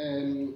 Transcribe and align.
Ehm, 0.00 0.54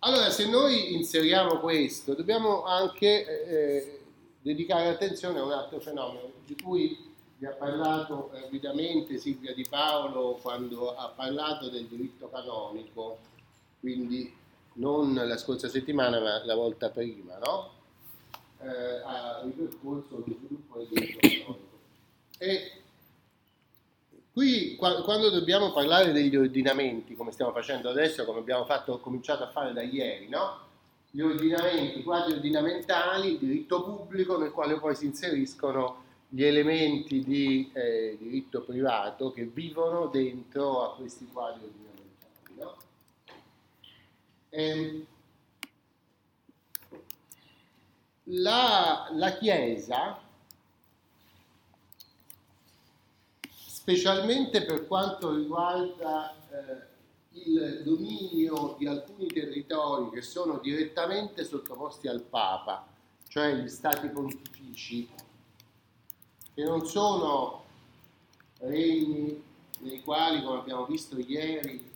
allora, 0.00 0.30
se 0.30 0.48
noi 0.48 0.94
inseriamo 0.94 1.60
questo, 1.60 2.14
dobbiamo 2.14 2.64
anche 2.64 3.46
eh, 3.46 4.00
dedicare 4.40 4.88
attenzione 4.88 5.38
a 5.38 5.44
un 5.44 5.52
altro 5.52 5.78
fenomeno 5.78 6.32
di 6.44 6.56
cui 6.60 7.10
vi 7.38 7.46
ha 7.46 7.52
parlato 7.52 8.30
rapidamente 8.32 9.18
Silvia 9.18 9.54
Di 9.54 9.64
Paolo 9.68 10.40
quando 10.42 10.96
ha 10.96 11.08
parlato 11.14 11.68
del 11.68 11.86
diritto 11.86 12.28
canonico, 12.28 13.18
quindi 13.78 14.34
non 14.74 15.14
la 15.14 15.36
scorsa 15.36 15.68
settimana 15.68 16.20
ma 16.20 16.44
la 16.44 16.56
volta 16.56 16.90
prima, 16.90 17.38
no? 17.38 17.70
Eh, 18.60 19.02
ha 19.04 19.40
ripercorso 19.44 20.16
lo 20.16 20.24
sviluppo 20.24 20.78
del 20.78 20.88
diritto 20.88 21.18
canonico. 21.20 21.58
E 22.38 22.81
qui 24.32 24.76
quando 24.76 25.30
dobbiamo 25.30 25.72
parlare 25.72 26.12
degli 26.12 26.34
ordinamenti, 26.36 27.14
come 27.14 27.32
stiamo 27.32 27.52
facendo 27.52 27.90
adesso, 27.90 28.24
come 28.24 28.38
abbiamo 28.40 28.64
fatto, 28.64 28.98
cominciato 28.98 29.44
a 29.44 29.50
fare 29.50 29.72
da 29.72 29.82
ieri, 29.82 30.28
no? 30.28 30.70
gli 31.14 31.20
ordinamenti, 31.20 32.02
quadri 32.02 32.32
ordinamentali, 32.32 33.38
diritto 33.38 33.82
pubblico 33.84 34.38
nel 34.38 34.50
quale 34.50 34.78
poi 34.78 34.96
si 34.96 35.04
inseriscono 35.04 36.04
gli 36.30 36.42
elementi 36.42 37.22
di 37.22 37.70
eh, 37.74 38.16
diritto 38.18 38.62
privato 38.62 39.30
che 39.30 39.44
vivono 39.44 40.06
dentro 40.06 40.82
a 40.82 40.94
questi 40.96 41.28
quadri 41.30 41.64
ordinamentali. 41.64 42.54
No? 42.56 42.76
Ehm, 44.48 45.06
la, 48.24 49.08
la 49.12 49.36
Chiesa, 49.36 50.18
specialmente 53.82 54.64
per 54.64 54.86
quanto 54.86 55.34
riguarda 55.34 56.32
eh, 56.52 56.90
il 57.32 57.82
dominio 57.84 58.76
di 58.78 58.86
alcuni 58.86 59.26
territori 59.26 60.08
che 60.10 60.22
sono 60.22 60.58
direttamente 60.58 61.42
sottoposti 61.42 62.06
al 62.06 62.22
Papa, 62.22 62.86
cioè 63.26 63.56
gli 63.56 63.66
stati 63.68 64.06
pontifici, 64.06 65.08
che 66.54 66.62
non 66.62 66.86
sono 66.86 67.64
regni 68.58 69.42
nei 69.80 70.00
quali, 70.02 70.44
come 70.44 70.60
abbiamo 70.60 70.84
visto 70.84 71.18
ieri, 71.18 71.90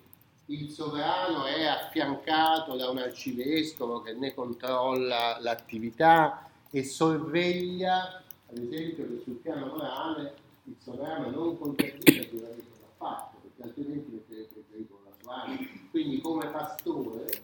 il 0.46 0.70
sovrano 0.72 1.44
è 1.44 1.66
affiancato 1.66 2.74
da 2.74 2.90
un 2.90 2.98
arcivescovo 2.98 4.02
che 4.02 4.12
ne 4.12 4.34
controlla 4.34 5.38
l'attività 5.40 6.50
e 6.68 6.82
sorveglia, 6.82 8.24
ad 8.50 8.56
esempio, 8.58 9.06
che 9.06 9.20
sul 9.22 9.34
piano 9.34 9.66
morale 9.66 10.45
il 10.66 10.76
sovrano 10.80 11.30
non 11.30 11.58
contraddisce 11.58 12.26
più 12.26 12.40
la 12.40 12.48
l'ha 12.48 12.54
fatto, 12.96 13.38
perché 13.40 13.62
altrimenti 13.62 14.10
metterebbe 14.10 14.54
in 14.54 14.68
pericolo 14.68 15.00
la 15.04 15.16
sua 15.20 15.42
anima. 15.42 15.68
Quindi 15.90 16.20
come 16.20 16.46
pastore 16.48 17.42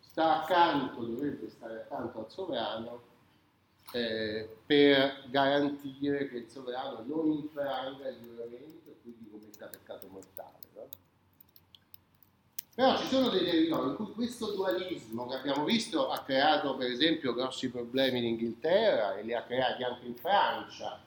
sta 0.00 0.42
accanto, 0.42 1.04
dovrebbe 1.04 1.48
stare 1.48 1.82
accanto 1.82 2.18
al 2.18 2.30
sovrano 2.30 3.02
eh, 3.92 4.48
per 4.66 5.24
garantire 5.30 6.28
che 6.28 6.36
il 6.36 6.48
sovrano 6.48 7.02
non 7.06 7.30
infranga 7.30 8.08
il 8.08 8.18
giuramento 8.20 8.90
e 8.90 8.96
quindi 9.02 9.28
commetta 9.30 9.66
peccato 9.66 10.08
mortale. 10.08 10.58
No? 10.74 10.88
Però 12.74 12.98
ci 12.98 13.06
sono 13.06 13.30
dei 13.30 13.44
territori 13.44 13.88
in 13.90 13.96
cui 13.96 14.12
questo 14.12 14.52
dualismo 14.52 15.26
che 15.26 15.34
abbiamo 15.34 15.64
visto 15.64 16.08
ha 16.10 16.18
creato 16.20 16.76
per 16.76 16.90
esempio 16.90 17.34
grossi 17.34 17.70
problemi 17.70 18.18
in 18.18 18.24
Inghilterra 18.26 19.16
e 19.16 19.22
li 19.22 19.34
ha 19.34 19.42
creati 19.42 19.82
anche 19.82 20.06
in 20.06 20.14
Francia, 20.14 21.00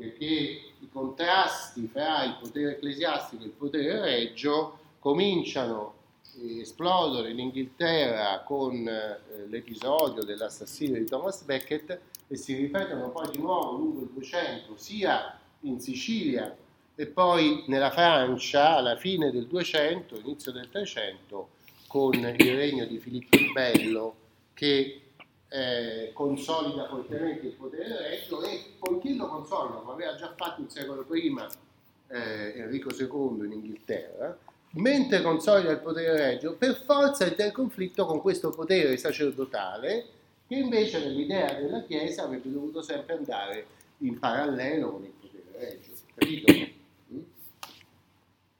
perché 0.00 0.24
i 0.24 0.88
contrasti 0.90 1.86
fra 1.86 2.24
il 2.24 2.38
potere 2.40 2.72
ecclesiastico 2.72 3.42
e 3.42 3.46
il 3.46 3.52
potere 3.52 4.00
regio 4.00 4.78
cominciano 4.98 5.98
esplodono 6.58 7.28
in 7.28 7.38
Inghilterra 7.38 8.40
con 8.40 8.88
eh, 8.88 9.18
l'episodio 9.48 10.22
dell'assassinio 10.22 10.98
di 10.98 11.04
Thomas 11.04 11.42
Becket 11.42 12.00
e 12.28 12.36
si 12.36 12.54
ripetono 12.54 13.10
poi 13.10 13.30
di 13.30 13.38
nuovo 13.38 13.76
lungo 13.76 14.00
il 14.00 14.10
200 14.14 14.74
sia 14.76 15.38
in 15.60 15.80
Sicilia 15.80 16.56
e 16.94 17.06
poi 17.06 17.64
nella 17.66 17.90
Francia 17.90 18.76
alla 18.76 18.96
fine 18.96 19.30
del 19.30 19.46
200, 19.46 20.18
inizio 20.20 20.52
del 20.52 20.70
300 20.70 21.48
con 21.86 22.14
il 22.14 22.56
regno 22.56 22.86
di 22.86 22.98
Filippo 22.98 23.36
il 23.36 23.52
Bello 23.52 24.14
che 24.54 25.02
eh, 25.48 26.10
consolida 26.12 26.86
fortemente 26.86 27.46
il 27.46 27.52
potere 27.54 28.08
regio 28.08 28.42
e 28.42 28.49
poiché 29.40 29.40
lo 29.40 29.46
consolida, 29.46 29.78
come 29.80 29.92
aveva 29.92 30.16
già 30.16 30.34
fatto 30.36 30.60
un 30.60 30.68
secolo 30.68 31.04
prima 31.04 31.48
eh, 32.08 32.52
Enrico 32.56 32.90
II 32.90 33.46
in 33.46 33.52
Inghilterra, 33.52 34.36
mentre 34.72 35.22
consolida 35.22 35.70
il 35.70 35.80
potere 35.80 36.16
regio, 36.16 36.54
per 36.56 36.76
forza 36.84 37.26
entra 37.26 37.44
in 37.46 37.52
conflitto 37.52 38.06
con 38.06 38.20
questo 38.20 38.50
potere 38.50 38.96
sacerdotale 38.96 40.06
che 40.46 40.56
invece 40.56 40.98
nell'idea 40.98 41.54
della 41.54 41.82
Chiesa 41.82 42.24
avrebbe 42.24 42.50
dovuto 42.50 42.82
sempre 42.82 43.14
andare 43.14 43.66
in 43.98 44.18
parallelo 44.18 44.92
con 44.92 45.04
il 45.04 45.12
potere 45.20 45.68
regio. 45.68 45.92
Capito? 46.14 46.52
Mm? 47.12 47.20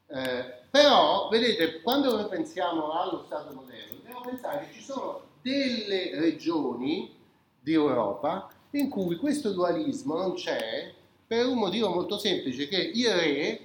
Eh, 0.07 0.59
però, 0.71 1.29
vedete, 1.29 1.81
quando 1.81 2.15
noi 2.17 2.29
pensiamo 2.29 2.93
allo 2.93 3.25
Stato 3.27 3.53
moderno, 3.53 3.97
dobbiamo 3.97 4.21
pensare 4.21 4.67
che 4.67 4.75
ci 4.75 4.83
sono 4.83 5.23
delle 5.43 6.19
regioni 6.21 7.13
di 7.59 7.73
Europa 7.73 8.51
in 8.73 8.89
cui 8.89 9.17
questo 9.17 9.53
dualismo 9.53 10.17
non 10.17 10.35
c'è 10.35 10.93
per 11.27 11.47
un 11.47 11.59
motivo 11.59 11.89
molto 11.91 12.19
semplice, 12.19 12.69
che 12.69 12.77
il 12.95 13.13
re 13.13 13.61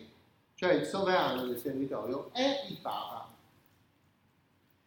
cioè 0.55 0.73
il 0.73 0.85
sovrano 0.85 1.45
del 1.45 1.61
territorio, 1.61 2.29
è 2.31 2.65
il 2.69 2.77
Papa. 2.77 3.29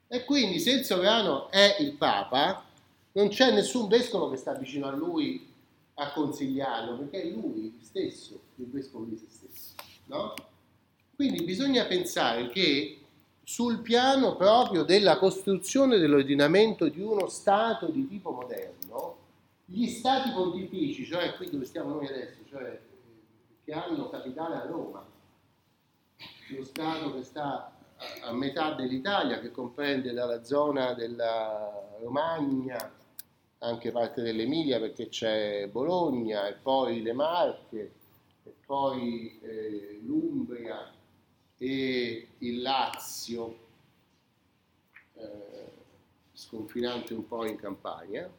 E 0.08 0.24
quindi 0.24 0.58
se 0.58 0.72
il 0.72 0.84
sovrano 0.84 1.50
è 1.50 1.76
il 1.80 1.92
Papa, 1.92 2.64
non 3.12 3.28
c'è 3.28 3.52
nessun 3.52 3.86
vescovo 3.86 4.30
che 4.30 4.38
sta 4.38 4.54
vicino 4.54 4.86
a 4.86 4.92
lui 4.92 5.46
a 5.94 6.12
consigliarlo, 6.12 6.96
perché 6.96 7.22
è 7.22 7.26
lui 7.26 7.78
stesso 7.82 8.40
il 8.56 8.66
vescovo 8.70 9.04
di 9.04 9.16
se 9.16 9.26
stesso. 9.28 9.74
No? 10.06 10.34
Quindi 11.14 11.44
bisogna 11.44 11.84
pensare 11.84 12.48
che 12.48 13.00
sul 13.44 13.80
piano 13.80 14.36
proprio 14.36 14.84
della 14.84 15.18
costruzione 15.18 15.98
dell'ordinamento 15.98 16.88
di 16.88 17.00
uno 17.00 17.28
Stato 17.28 17.88
di 17.88 18.08
tipo 18.08 18.30
moderno, 18.30 19.16
gli 19.70 19.86
Stati 19.86 20.30
pontifici, 20.30 21.04
cioè 21.04 21.34
qui 21.36 21.50
dove 21.50 21.66
stiamo 21.66 21.94
noi 21.94 22.06
adesso, 22.06 22.38
cioè 22.48 22.80
che 23.62 23.72
hanno 23.72 24.08
capitale 24.08 24.54
a 24.54 24.64
Roma, 24.64 25.06
lo 26.48 26.64
Stato 26.64 27.12
che 27.12 27.22
sta 27.22 27.70
a, 28.22 28.32
metà 28.32 28.72
dell'Italia, 28.72 29.40
che 29.40 29.50
comprende 29.50 30.14
dalla 30.14 30.42
zona 30.42 30.94
della 30.94 31.96
Romagna, 32.00 32.94
anche 33.58 33.92
parte 33.92 34.22
dell'Emilia 34.22 34.78
perché 34.78 35.08
c'è 35.08 35.68
Bologna 35.68 36.46
e 36.48 36.54
poi 36.54 37.02
le 37.02 37.12
Marche 37.12 37.92
e 38.44 38.54
poi 38.64 39.38
eh, 39.42 40.00
l'Umbria 40.02 40.90
e 41.58 42.28
il 42.38 42.62
Lazio, 42.62 43.58
eh, 45.12 45.72
sconfinante 46.32 47.12
un 47.12 47.26
po' 47.28 47.44
in 47.44 47.56
Campania. 47.56 48.30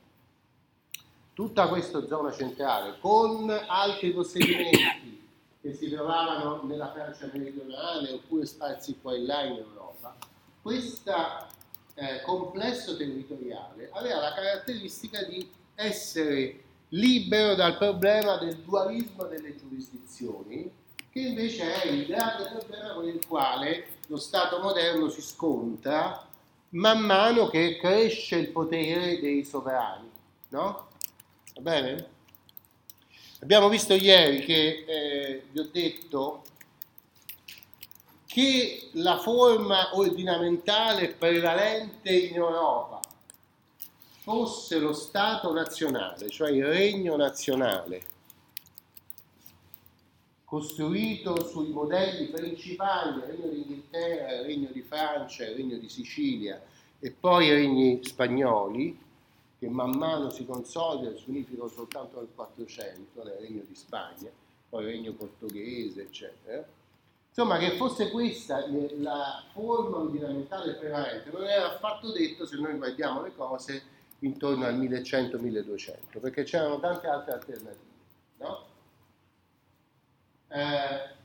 Tutta 1.40 1.70
questa 1.70 2.06
zona 2.06 2.34
centrale 2.34 2.98
con 3.00 3.50
altri 3.50 4.12
possedimenti 4.12 5.26
che 5.62 5.74
si 5.74 5.90
trovavano 5.90 6.64
nella 6.64 6.92
Francia 6.92 7.30
meridionale 7.32 8.12
oppure 8.12 8.46
sparsi 8.46 9.00
qua 9.02 9.16
e 9.16 9.22
là 9.22 9.44
in 9.44 9.56
Europa, 9.56 10.18
questo 10.62 11.14
eh, 11.94 12.22
complesso 12.26 12.98
territoriale 12.98 13.90
aveva 13.94 14.20
la 14.20 14.34
caratteristica 14.34 15.24
di 15.24 15.50
essere 15.76 16.62
libero 16.90 17.56
dal 17.56 17.78
problema 17.78 18.36
del 18.36 18.58
dualismo 18.58 19.24
delle 19.24 19.56
giurisdizioni, 19.56 20.70
che 21.10 21.20
invece 21.22 21.84
è 21.84 21.88
il 21.88 22.06
grande 22.06 22.50
problema 22.50 22.92
con 22.96 23.08
il 23.08 23.26
quale 23.26 23.86
lo 24.08 24.18
Stato 24.18 24.60
moderno 24.60 25.08
si 25.08 25.22
scontra 25.22 26.22
man 26.72 27.00
mano 27.00 27.48
che 27.48 27.78
cresce 27.80 28.36
il 28.36 28.50
potere 28.50 29.22
dei 29.22 29.46
sovrani. 29.46 30.18
No? 30.50 30.88
Va 31.60 31.72
bene? 31.72 32.08
Abbiamo 33.42 33.68
visto 33.68 33.94
ieri 33.94 34.40
che 34.46 34.86
eh, 34.88 35.44
vi 35.52 35.60
ho 35.60 35.70
detto 35.70 36.44
che 38.26 38.90
la 38.94 39.18
forma 39.18 39.98
ordinamentale 39.98 41.10
prevalente 41.10 42.12
in 42.12 42.36
Europa 42.36 43.02
fosse 44.22 44.80
lo 44.80 44.94
Stato 44.94 45.52
nazionale, 45.52 46.30
cioè 46.30 46.50
il 46.50 46.66
regno 46.66 47.18
nazionale, 47.18 48.04
costruito 50.46 51.46
sui 51.46 51.72
modelli 51.72 52.28
principali, 52.28 53.18
il 53.18 53.24
regno 53.24 53.48
d'Inghilterra, 53.50 54.34
il 54.36 54.46
regno 54.46 54.70
di 54.72 54.82
Francia, 54.82 55.46
il 55.46 55.56
regno 55.56 55.78
di 55.78 55.90
Sicilia 55.90 56.62
e 57.00 57.12
poi 57.12 57.48
i 57.48 57.54
regni 57.54 58.00
spagnoli, 58.02 59.08
che 59.60 59.68
man 59.68 59.92
mano 59.92 60.30
si 60.30 60.46
consolida 60.46 61.16
si 61.18 61.30
unificano 61.30 61.68
soltanto 61.68 62.20
nel 62.20 62.30
400, 62.34 63.24
nel 63.24 63.38
Regno 63.40 63.64
di 63.68 63.76
Spagna, 63.76 64.30
poi 64.70 64.86
Regno 64.86 65.12
portoghese, 65.12 66.04
eccetera. 66.04 66.66
Insomma, 67.28 67.58
che 67.58 67.72
fosse 67.72 68.10
questa 68.10 68.66
la 68.98 69.44
forma 69.52 69.98
ordinamentale 69.98 70.74
prevalente 70.74 71.30
non 71.32 71.44
era 71.44 71.74
affatto 71.74 72.12
detto 72.12 72.46
se 72.46 72.56
noi 72.58 72.76
guardiamo 72.76 73.22
le 73.22 73.36
cose 73.36 73.84
intorno 74.20 74.66
al 74.66 74.80
1100-1200, 74.80 76.20
perché 76.20 76.44
c'erano 76.44 76.80
tante 76.80 77.08
altre 77.08 77.34
alternative. 77.34 77.88
No? 78.38 78.66
Eh, 80.48 81.18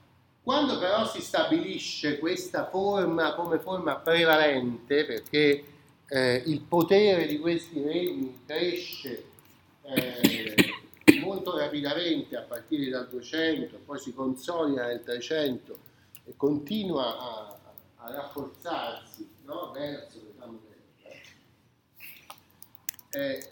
quando 0.43 0.79
però 0.79 1.07
si 1.07 1.23
stabilisce 1.23 2.19
questa 2.19 2.69
forma 2.69 3.35
come 3.35 3.59
forma 3.59 3.97
prevalente, 3.97 5.07
perché 5.07 5.65
eh, 6.09 6.43
il 6.47 6.61
potere 6.61 7.27
di 7.27 7.39
questi 7.39 7.83
regni 7.83 8.41
cresce 8.47 9.25
eh, 9.83 10.55
molto 11.21 11.57
rapidamente 11.57 12.37
a 12.37 12.43
partire 12.43 12.91
dal 12.91 13.09
200, 13.09 13.79
poi 13.85 13.99
si 13.99 14.13
consolida 14.13 14.87
nel 14.87 15.03
300 15.03 15.79
e 16.25 16.35
continua 16.37 17.19
a, 17.19 17.59
a 17.97 18.11
rafforzarsi 18.11 19.29
no? 19.45 19.71
verso 19.73 20.21
l'età 20.23 20.47
moderna, 20.47 20.73
eh, 23.11 23.49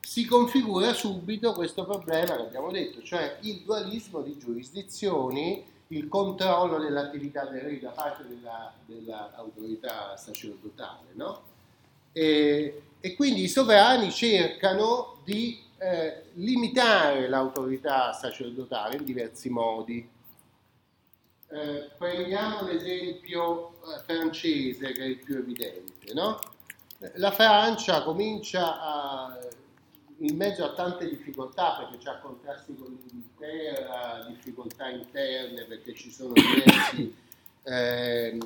si 0.00 0.24
configura 0.24 0.92
subito 0.92 1.52
questo 1.52 1.84
problema 1.84 2.36
che 2.36 2.42
abbiamo 2.42 2.70
detto, 2.70 3.02
cioè 3.02 3.38
il 3.42 3.62
dualismo 3.62 4.22
di 4.22 4.36
giurisdizioni, 4.36 5.64
il 5.88 6.08
controllo 6.08 6.78
dell'attività 6.78 7.44
del 7.44 7.60
re 7.60 7.78
da 7.78 7.90
parte 7.90 8.24
dell'autorità 8.26 10.02
della 10.06 10.16
sacerdotale. 10.16 11.08
No? 11.12 11.42
E, 12.12 12.82
e, 13.00 13.14
quindi 13.14 13.42
i 13.42 13.48
sovrani 13.48 14.10
cercano 14.10 15.20
di 15.24 15.62
eh, 15.78 16.24
limitare 16.34 17.28
l'autorità 17.28 18.12
sacerdotale 18.12 18.96
in 18.96 19.04
diversi 19.04 19.48
modi. 19.48 20.08
Eh, 21.52 21.90
prendiamo 21.96 22.62
l'esempio 22.62 23.70
eh, 23.70 24.00
francese 24.04 24.92
che 24.92 25.02
è 25.02 25.06
il 25.06 25.18
più 25.18 25.36
evidente. 25.36 26.12
No? 26.12 26.38
La 27.14 27.30
Francia 27.30 28.02
comincia 28.02 28.80
a, 28.80 29.38
in 30.18 30.36
mezzo 30.36 30.64
a 30.64 30.74
tante 30.74 31.08
difficoltà 31.08 31.76
perché 31.78 31.98
c'è 31.98 32.20
contrasti 32.20 32.74
con 32.76 32.88
l'Inghilterra, 32.88 34.26
difficoltà 34.28 34.88
interne 34.90 35.64
perché 35.64 35.94
ci 35.94 36.10
sono 36.10 36.32
diversi 36.34 37.14
eh, 37.64 38.38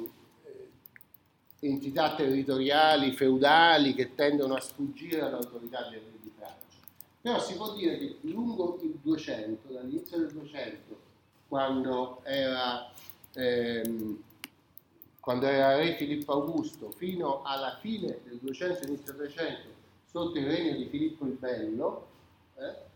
entità 1.67 2.15
territoriali, 2.15 3.13
feudali 3.13 3.95
che 3.95 4.15
tendono 4.15 4.55
a 4.55 4.61
sfuggire 4.61 5.21
all'autorità 5.21 5.83
del 5.89 6.01
re 6.01 6.19
di 6.21 6.33
Francia. 6.37 6.79
Però 7.21 7.41
si 7.41 7.55
può 7.55 7.75
dire 7.75 7.99
che 7.99 8.19
lungo 8.23 8.79
il 8.83 8.99
200, 9.01 9.73
dall'inizio 9.73 10.19
del 10.19 10.33
200, 10.33 10.97
quando 11.49 12.21
era, 12.25 12.91
ehm, 13.35 14.23
quando 15.21 15.47
era 15.47 15.77
re 15.77 15.95
Filippo 15.97 16.33
Augusto, 16.33 16.91
fino 16.91 17.43
alla 17.43 17.77
fine 17.81 18.21
del 18.25 18.39
200, 18.39 18.87
inizio 18.87 19.17
300, 19.17 19.69
sotto 20.05 20.39
il 20.39 20.47
regno 20.47 20.77
di 20.77 20.87
Filippo 20.87 21.25
il 21.25 21.33
Bello, 21.33 22.07
eh, 22.57 22.93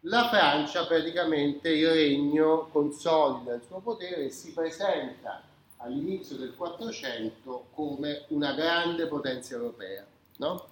la 0.00 0.28
Francia 0.28 0.86
praticamente 0.86 1.68
il 1.70 1.90
regno 1.90 2.68
consolida 2.70 3.54
il 3.54 3.62
suo 3.66 3.80
potere 3.80 4.26
e 4.26 4.30
si 4.30 4.52
presenta 4.52 5.42
all'inizio 5.78 6.36
del 6.36 6.54
400 6.54 7.68
come 7.72 8.24
una 8.28 8.52
grande 8.54 9.06
potenza 9.06 9.54
europea. 9.54 10.06
No? 10.38 10.68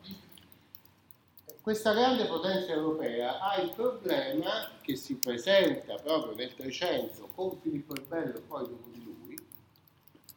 Questa 1.60 1.94
grande 1.94 2.26
potenza 2.26 2.72
europea 2.72 3.40
ha 3.40 3.60
il 3.60 3.70
problema 3.70 4.70
che 4.82 4.96
si 4.96 5.14
presenta 5.14 5.94
proprio 5.94 6.34
nel 6.34 6.54
300 6.54 7.30
con 7.34 7.58
Filippo 7.60 7.94
il 7.94 8.02
Bello 8.06 8.40
poi 8.46 8.68
dopo 8.68 8.88
di 8.90 9.02
lui, 9.02 9.38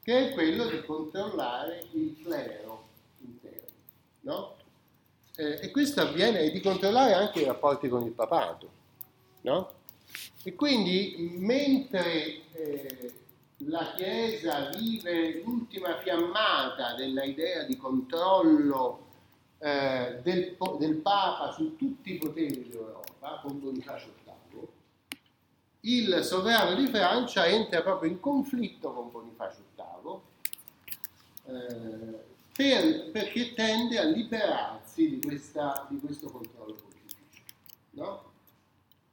che 0.01 0.29
è 0.29 0.33
quello 0.33 0.67
di 0.67 0.81
controllare 0.85 1.85
il 1.91 2.17
clero 2.23 2.87
interno. 3.19 3.67
No? 4.21 4.55
Eh, 5.35 5.59
e 5.63 5.71
questo 5.71 5.99
avviene 6.01 6.39
e 6.39 6.51
di 6.51 6.61
controllare 6.61 7.13
anche 7.13 7.41
i 7.41 7.45
rapporti 7.45 7.89
con 7.89 8.05
il 8.05 8.13
papato. 8.13 8.71
No? 9.41 9.71
E 10.43 10.55
quindi 10.55 11.35
mentre 11.37 12.53
eh, 12.53 13.13
la 13.61 13.93
Chiesa 13.95 14.69
vive 14.69 15.41
l'ultima 15.43 15.97
fiammata 15.97 16.93
della 16.93 17.23
idea 17.23 17.63
di 17.63 17.75
controllo 17.75 19.05
eh, 19.57 20.19
del, 20.21 20.55
del, 20.77 20.95
Papa 20.97 21.51
su 21.51 21.75
tutti 21.75 22.13
i 22.13 22.17
poteri 22.17 22.69
d'Europa, 22.69 23.39
con 23.41 23.59
Bonifacio 23.59 24.13
VIII, 24.23 24.67
il 25.81 26.23
sovrano 26.23 26.75
di 26.75 26.87
Francia 26.87 27.47
entra 27.47 27.81
proprio 27.81 28.11
in 28.11 28.19
conflitto 28.19 28.93
con 28.93 29.11
Bonifacio 29.11 29.63
VIII 29.75 31.55
eh, 31.55 32.25
per, 32.53 33.11
perché 33.11 33.53
tende 33.53 33.97
a 33.97 34.03
liberarsi 34.03 35.09
di, 35.09 35.21
questa, 35.21 35.87
di 35.89 35.99
questo 35.99 36.29
controllo 36.29 36.73
pontificio. 36.73 37.41
No? 37.91 38.35